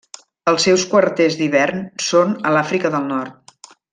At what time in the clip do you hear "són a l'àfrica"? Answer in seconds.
2.07-2.93